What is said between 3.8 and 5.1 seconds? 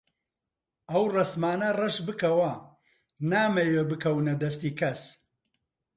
بکەونە دەستی کەس.